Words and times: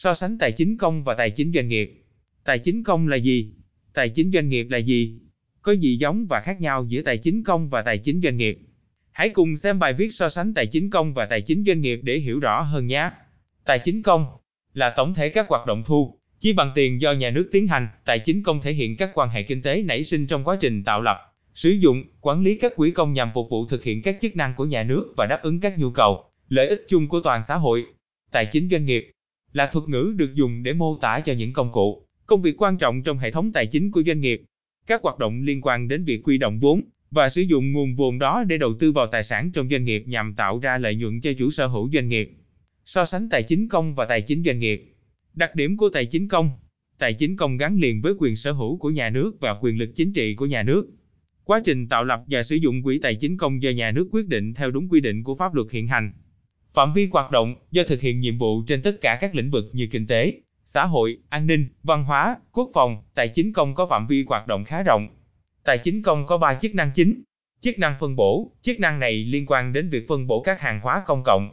So 0.00 0.14
sánh 0.14 0.38
tài 0.38 0.52
chính 0.52 0.76
công 0.76 1.04
và 1.04 1.14
tài 1.14 1.30
chính 1.30 1.52
doanh 1.52 1.68
nghiệp. 1.68 2.04
Tài 2.44 2.58
chính 2.58 2.84
công 2.84 3.08
là 3.08 3.16
gì? 3.16 3.52
Tài 3.94 4.08
chính 4.08 4.32
doanh 4.32 4.48
nghiệp 4.48 4.66
là 4.70 4.78
gì? 4.78 5.20
Có 5.62 5.72
gì 5.72 5.96
giống 5.96 6.26
và 6.26 6.40
khác 6.40 6.60
nhau 6.60 6.86
giữa 6.88 7.02
tài 7.02 7.18
chính 7.18 7.44
công 7.44 7.70
và 7.70 7.82
tài 7.82 7.98
chính 7.98 8.20
doanh 8.22 8.36
nghiệp? 8.36 8.58
Hãy 9.12 9.28
cùng 9.28 9.56
xem 9.56 9.78
bài 9.78 9.92
viết 9.92 10.14
so 10.14 10.28
sánh 10.28 10.54
tài 10.54 10.66
chính 10.66 10.90
công 10.90 11.14
và 11.14 11.26
tài 11.26 11.40
chính 11.40 11.64
doanh 11.66 11.80
nghiệp 11.80 12.00
để 12.02 12.18
hiểu 12.18 12.40
rõ 12.40 12.60
hơn 12.60 12.86
nhé. 12.86 13.10
Tài 13.64 13.78
chính 13.78 14.02
công 14.02 14.26
là 14.74 14.90
tổng 14.90 15.14
thể 15.14 15.28
các 15.28 15.48
hoạt 15.48 15.66
động 15.66 15.82
thu, 15.86 16.18
chi 16.40 16.52
bằng 16.52 16.72
tiền 16.74 17.00
do 17.00 17.12
nhà 17.12 17.30
nước 17.30 17.48
tiến 17.52 17.66
hành. 17.66 17.88
Tài 18.04 18.18
chính 18.18 18.42
công 18.42 18.60
thể 18.62 18.72
hiện 18.72 18.96
các 18.96 19.10
quan 19.14 19.28
hệ 19.30 19.42
kinh 19.42 19.62
tế 19.62 19.82
nảy 19.82 20.04
sinh 20.04 20.26
trong 20.26 20.44
quá 20.44 20.56
trình 20.60 20.84
tạo 20.84 21.02
lập, 21.02 21.18
sử 21.54 21.70
dụng, 21.70 22.04
quản 22.20 22.42
lý 22.42 22.58
các 22.58 22.76
quỹ 22.76 22.90
công 22.90 23.12
nhằm 23.12 23.30
phục 23.34 23.46
vụ 23.50 23.66
thực 23.66 23.84
hiện 23.84 24.02
các 24.02 24.16
chức 24.20 24.36
năng 24.36 24.54
của 24.54 24.64
nhà 24.64 24.82
nước 24.82 25.14
và 25.16 25.26
đáp 25.26 25.42
ứng 25.42 25.60
các 25.60 25.78
nhu 25.78 25.90
cầu, 25.90 26.24
lợi 26.48 26.68
ích 26.68 26.84
chung 26.88 27.08
của 27.08 27.20
toàn 27.20 27.42
xã 27.48 27.54
hội. 27.54 27.84
Tài 28.32 28.46
chính 28.46 28.68
doanh 28.70 28.84
nghiệp 28.84 29.10
là 29.52 29.70
thuật 29.72 29.88
ngữ 29.88 30.14
được 30.16 30.34
dùng 30.34 30.62
để 30.62 30.72
mô 30.72 30.98
tả 31.00 31.20
cho 31.20 31.32
những 31.32 31.52
công 31.52 31.72
cụ, 31.72 32.06
công 32.26 32.42
việc 32.42 32.62
quan 32.62 32.78
trọng 32.78 33.02
trong 33.02 33.18
hệ 33.18 33.30
thống 33.30 33.52
tài 33.52 33.66
chính 33.66 33.90
của 33.90 34.02
doanh 34.06 34.20
nghiệp. 34.20 34.42
Các 34.86 35.02
hoạt 35.02 35.18
động 35.18 35.42
liên 35.42 35.60
quan 35.60 35.88
đến 35.88 36.04
việc 36.04 36.20
quy 36.24 36.38
động 36.38 36.60
vốn 36.60 36.80
và 37.10 37.28
sử 37.28 37.42
dụng 37.42 37.72
nguồn 37.72 37.96
vốn 37.96 38.18
đó 38.18 38.44
để 38.44 38.58
đầu 38.58 38.74
tư 38.80 38.92
vào 38.92 39.06
tài 39.06 39.24
sản 39.24 39.50
trong 39.52 39.68
doanh 39.70 39.84
nghiệp 39.84 40.04
nhằm 40.06 40.34
tạo 40.34 40.58
ra 40.58 40.78
lợi 40.78 40.94
nhuận 40.94 41.20
cho 41.20 41.30
chủ 41.38 41.50
sở 41.50 41.66
hữu 41.66 41.90
doanh 41.92 42.08
nghiệp. 42.08 42.32
So 42.84 43.04
sánh 43.04 43.28
tài 43.28 43.42
chính 43.42 43.68
công 43.68 43.94
và 43.94 44.04
tài 44.04 44.22
chính 44.22 44.44
doanh 44.44 44.58
nghiệp. 44.58 44.94
Đặc 45.34 45.54
điểm 45.54 45.76
của 45.76 45.88
tài 45.88 46.06
chính 46.06 46.28
công 46.28 46.50
Tài 46.98 47.14
chính 47.14 47.36
công 47.36 47.56
gắn 47.56 47.78
liền 47.78 48.02
với 48.02 48.14
quyền 48.18 48.36
sở 48.36 48.52
hữu 48.52 48.76
của 48.76 48.90
nhà 48.90 49.10
nước 49.10 49.40
và 49.40 49.58
quyền 49.60 49.78
lực 49.78 49.90
chính 49.94 50.12
trị 50.12 50.34
của 50.34 50.46
nhà 50.46 50.62
nước. 50.62 50.90
Quá 51.44 51.60
trình 51.64 51.88
tạo 51.88 52.04
lập 52.04 52.24
và 52.26 52.42
sử 52.42 52.56
dụng 52.56 52.82
quỹ 52.82 52.98
tài 52.98 53.14
chính 53.14 53.36
công 53.36 53.62
do 53.62 53.70
nhà 53.70 53.90
nước 53.90 54.08
quyết 54.12 54.28
định 54.28 54.54
theo 54.54 54.70
đúng 54.70 54.88
quy 54.88 55.00
định 55.00 55.22
của 55.22 55.34
pháp 55.34 55.54
luật 55.54 55.66
hiện 55.70 55.88
hành. 55.88 56.12
Phạm 56.78 56.92
vi 56.92 57.08
hoạt 57.12 57.30
động 57.30 57.54
do 57.70 57.82
thực 57.88 58.00
hiện 58.00 58.20
nhiệm 58.20 58.38
vụ 58.38 58.62
trên 58.66 58.82
tất 58.82 59.00
cả 59.00 59.18
các 59.20 59.34
lĩnh 59.34 59.50
vực 59.50 59.64
như 59.72 59.88
kinh 59.90 60.06
tế, 60.06 60.32
xã 60.64 60.84
hội, 60.84 61.18
an 61.28 61.46
ninh, 61.46 61.68
văn 61.82 62.04
hóa, 62.04 62.36
quốc 62.52 62.70
phòng, 62.74 63.02
tài 63.14 63.28
chính 63.28 63.52
công 63.52 63.74
có 63.74 63.86
phạm 63.86 64.06
vi 64.06 64.24
hoạt 64.28 64.46
động 64.46 64.64
khá 64.64 64.82
rộng. 64.82 65.08
Tài 65.64 65.78
chính 65.78 66.02
công 66.02 66.26
có 66.26 66.38
3 66.38 66.54
chức 66.54 66.74
năng 66.74 66.90
chính. 66.94 67.22
Chức 67.60 67.78
năng 67.78 67.94
phân 68.00 68.16
bổ, 68.16 68.52
chức 68.62 68.80
năng 68.80 69.00
này 69.00 69.24
liên 69.24 69.46
quan 69.46 69.72
đến 69.72 69.90
việc 69.90 70.08
phân 70.08 70.26
bổ 70.26 70.42
các 70.42 70.60
hàng 70.60 70.80
hóa 70.80 71.02
công 71.06 71.22
cộng. 71.24 71.50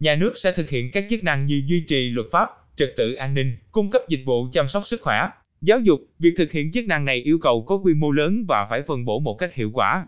Nhà 0.00 0.14
nước 0.14 0.32
sẽ 0.36 0.52
thực 0.52 0.68
hiện 0.68 0.90
các 0.92 1.04
chức 1.10 1.24
năng 1.24 1.46
như 1.46 1.62
duy 1.66 1.84
trì 1.88 2.10
luật 2.10 2.26
pháp, 2.32 2.48
trật 2.76 2.94
tự 2.96 3.14
an 3.14 3.34
ninh, 3.34 3.56
cung 3.72 3.90
cấp 3.90 4.02
dịch 4.08 4.22
vụ 4.26 4.48
chăm 4.52 4.68
sóc 4.68 4.86
sức 4.86 5.00
khỏe, 5.02 5.28
giáo 5.60 5.80
dục. 5.80 6.00
Việc 6.18 6.34
thực 6.36 6.52
hiện 6.52 6.72
chức 6.72 6.86
năng 6.86 7.04
này 7.04 7.16
yêu 7.16 7.38
cầu 7.38 7.64
có 7.64 7.76
quy 7.76 7.94
mô 7.94 8.10
lớn 8.10 8.44
và 8.48 8.66
phải 8.70 8.82
phân 8.82 9.04
bổ 9.04 9.18
một 9.18 9.34
cách 9.34 9.54
hiệu 9.54 9.70
quả. 9.74 10.06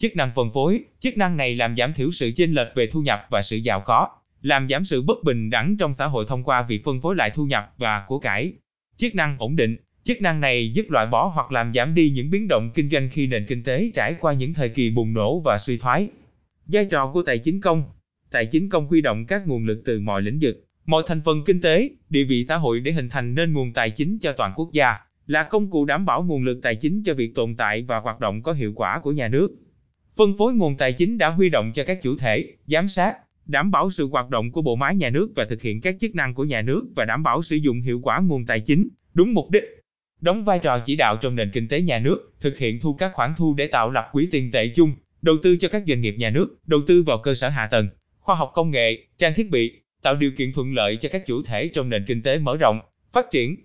Chức 0.00 0.16
năng 0.16 0.30
phân 0.34 0.52
phối, 0.52 0.84
chức 1.00 1.16
năng 1.16 1.36
này 1.36 1.54
làm 1.54 1.76
giảm 1.76 1.92
thiểu 1.94 2.10
sự 2.10 2.30
chênh 2.36 2.52
lệch 2.52 2.68
về 2.74 2.86
thu 2.86 3.02
nhập 3.02 3.20
và 3.30 3.42
sự 3.42 3.56
giàu 3.56 3.80
có, 3.80 4.08
làm 4.42 4.68
giảm 4.68 4.84
sự 4.84 5.02
bất 5.02 5.24
bình 5.24 5.50
đẳng 5.50 5.76
trong 5.76 5.94
xã 5.94 6.06
hội 6.06 6.24
thông 6.28 6.44
qua 6.44 6.62
việc 6.62 6.84
phân 6.84 7.00
phối 7.00 7.16
lại 7.16 7.30
thu 7.34 7.46
nhập 7.46 7.74
và 7.78 8.04
của 8.06 8.18
cải. 8.18 8.52
Chức 8.96 9.14
năng 9.14 9.36
ổn 9.38 9.56
định, 9.56 9.76
chức 10.04 10.22
năng 10.22 10.40
này 10.40 10.72
giúp 10.72 10.86
loại 10.90 11.06
bỏ 11.06 11.32
hoặc 11.34 11.52
làm 11.52 11.72
giảm 11.74 11.94
đi 11.94 12.10
những 12.10 12.30
biến 12.30 12.48
động 12.48 12.70
kinh 12.74 12.90
doanh 12.90 13.08
khi 13.12 13.26
nền 13.26 13.46
kinh 13.46 13.64
tế 13.64 13.90
trải 13.94 14.14
qua 14.20 14.32
những 14.32 14.54
thời 14.54 14.68
kỳ 14.68 14.90
bùng 14.90 15.12
nổ 15.12 15.40
và 15.40 15.58
suy 15.58 15.78
thoái. 15.78 16.08
Vai 16.66 16.84
trò 16.84 17.10
của 17.12 17.22
tài 17.22 17.38
chính 17.38 17.60
công 17.60 17.84
Tài 18.30 18.46
chính 18.46 18.68
công 18.68 18.86
huy 18.86 19.00
động 19.00 19.26
các 19.26 19.46
nguồn 19.46 19.66
lực 19.66 19.82
từ 19.84 20.00
mọi 20.00 20.22
lĩnh 20.22 20.38
vực, 20.42 20.66
mọi 20.86 21.02
thành 21.06 21.20
phần 21.24 21.44
kinh 21.46 21.60
tế, 21.60 21.90
địa 22.10 22.24
vị 22.24 22.44
xã 22.44 22.56
hội 22.56 22.80
để 22.80 22.92
hình 22.92 23.08
thành 23.08 23.34
nên 23.34 23.52
nguồn 23.52 23.72
tài 23.72 23.90
chính 23.90 24.18
cho 24.18 24.32
toàn 24.32 24.52
quốc 24.56 24.72
gia, 24.72 24.96
là 25.26 25.42
công 25.42 25.70
cụ 25.70 25.84
đảm 25.84 26.06
bảo 26.06 26.22
nguồn 26.22 26.44
lực 26.44 26.60
tài 26.62 26.76
chính 26.76 27.02
cho 27.04 27.14
việc 27.14 27.34
tồn 27.34 27.54
tại 27.56 27.82
và 27.82 27.98
hoạt 27.98 28.20
động 28.20 28.42
có 28.42 28.52
hiệu 28.52 28.72
quả 28.76 29.00
của 29.02 29.12
nhà 29.12 29.28
nước. 29.28 29.50
Phân 30.20 30.36
phối 30.38 30.54
nguồn 30.54 30.76
tài 30.76 30.92
chính 30.92 31.18
đã 31.18 31.28
huy 31.28 31.48
động 31.48 31.72
cho 31.74 31.84
các 31.84 32.02
chủ 32.02 32.16
thể, 32.16 32.44
giám 32.66 32.88
sát, 32.88 33.16
đảm 33.46 33.70
bảo 33.70 33.90
sự 33.90 34.08
hoạt 34.08 34.30
động 34.30 34.52
của 34.52 34.62
bộ 34.62 34.76
máy 34.76 34.94
nhà 34.94 35.10
nước 35.10 35.32
và 35.36 35.44
thực 35.44 35.62
hiện 35.62 35.80
các 35.80 35.96
chức 36.00 36.14
năng 36.14 36.34
của 36.34 36.44
nhà 36.44 36.62
nước 36.62 36.86
và 36.96 37.04
đảm 37.04 37.22
bảo 37.22 37.42
sử 37.42 37.56
dụng 37.56 37.80
hiệu 37.80 38.00
quả 38.02 38.20
nguồn 38.20 38.46
tài 38.46 38.60
chính, 38.60 38.88
đúng 39.14 39.34
mục 39.34 39.50
đích. 39.50 39.64
Đóng 40.20 40.44
vai 40.44 40.58
trò 40.58 40.78
chỉ 40.78 40.96
đạo 40.96 41.16
trong 41.16 41.34
nền 41.34 41.50
kinh 41.50 41.68
tế 41.68 41.80
nhà 41.80 41.98
nước, 41.98 42.32
thực 42.40 42.58
hiện 42.58 42.80
thu 42.80 42.94
các 42.94 43.12
khoản 43.14 43.34
thu 43.36 43.54
để 43.54 43.66
tạo 43.66 43.90
lập 43.90 44.08
quỹ 44.12 44.28
tiền 44.30 44.50
tệ 44.50 44.68
chung, 44.68 44.92
đầu 45.22 45.36
tư 45.42 45.56
cho 45.56 45.68
các 45.68 45.84
doanh 45.88 46.00
nghiệp 46.00 46.14
nhà 46.18 46.30
nước, 46.30 46.58
đầu 46.66 46.80
tư 46.86 47.02
vào 47.02 47.18
cơ 47.18 47.34
sở 47.34 47.48
hạ 47.48 47.66
tầng, 47.66 47.88
khoa 48.18 48.34
học 48.34 48.50
công 48.54 48.70
nghệ, 48.70 49.06
trang 49.18 49.34
thiết 49.36 49.50
bị, 49.50 49.80
tạo 50.02 50.16
điều 50.16 50.30
kiện 50.36 50.52
thuận 50.52 50.74
lợi 50.74 50.96
cho 50.96 51.08
các 51.12 51.26
chủ 51.26 51.42
thể 51.42 51.68
trong 51.68 51.88
nền 51.88 52.04
kinh 52.06 52.22
tế 52.22 52.38
mở 52.38 52.56
rộng, 52.56 52.80
phát 53.12 53.26
triển. 53.30 53.56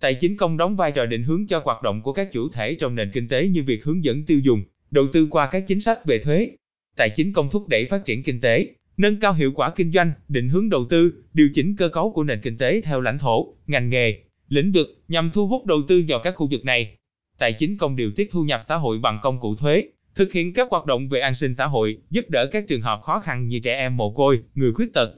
Tài 0.00 0.14
chính 0.14 0.36
công 0.36 0.56
đóng 0.56 0.76
vai 0.76 0.92
trò 0.92 1.06
định 1.06 1.22
hướng 1.22 1.46
cho 1.46 1.62
hoạt 1.64 1.82
động 1.82 2.02
của 2.02 2.12
các 2.12 2.32
chủ 2.32 2.48
thể 2.48 2.74
trong 2.74 2.94
nền 2.94 3.10
kinh 3.12 3.28
tế 3.28 3.48
như 3.48 3.62
việc 3.62 3.84
hướng 3.84 4.04
dẫn 4.04 4.24
tiêu 4.26 4.38
dùng, 4.38 4.62
đầu 4.94 5.06
tư 5.12 5.26
qua 5.30 5.48
các 5.52 5.64
chính 5.68 5.80
sách 5.80 6.04
về 6.04 6.18
thuế. 6.18 6.50
Tài 6.96 7.10
chính 7.10 7.32
công 7.32 7.50
thúc 7.50 7.68
đẩy 7.68 7.86
phát 7.90 8.04
triển 8.04 8.22
kinh 8.22 8.40
tế, 8.40 8.66
nâng 8.96 9.20
cao 9.20 9.32
hiệu 9.32 9.52
quả 9.52 9.70
kinh 9.70 9.92
doanh, 9.92 10.12
định 10.28 10.48
hướng 10.48 10.68
đầu 10.68 10.86
tư, 10.90 11.24
điều 11.32 11.48
chỉnh 11.54 11.76
cơ 11.76 11.88
cấu 11.88 12.12
của 12.12 12.24
nền 12.24 12.40
kinh 12.40 12.58
tế 12.58 12.80
theo 12.80 13.00
lãnh 13.00 13.18
thổ, 13.18 13.54
ngành 13.66 13.90
nghề, 13.90 14.22
lĩnh 14.48 14.72
vực 14.72 15.02
nhằm 15.08 15.30
thu 15.34 15.46
hút 15.46 15.66
đầu 15.66 15.78
tư 15.88 16.04
vào 16.08 16.20
các 16.24 16.34
khu 16.36 16.48
vực 16.50 16.64
này. 16.64 16.96
Tài 17.38 17.52
chính 17.52 17.78
công 17.78 17.96
điều 17.96 18.10
tiết 18.16 18.28
thu 18.32 18.44
nhập 18.44 18.60
xã 18.66 18.76
hội 18.76 18.98
bằng 18.98 19.18
công 19.22 19.40
cụ 19.40 19.54
thuế, 19.54 19.84
thực 20.14 20.32
hiện 20.32 20.52
các 20.52 20.68
hoạt 20.70 20.86
động 20.86 21.08
về 21.08 21.20
an 21.20 21.34
sinh 21.34 21.54
xã 21.54 21.66
hội, 21.66 21.98
giúp 22.10 22.30
đỡ 22.30 22.46
các 22.52 22.64
trường 22.68 22.80
hợp 22.80 23.00
khó 23.02 23.20
khăn 23.20 23.48
như 23.48 23.60
trẻ 23.60 23.76
em 23.76 23.96
mồ 23.96 24.10
côi, 24.10 24.40
người 24.54 24.72
khuyết 24.72 24.92
tật. 24.94 25.14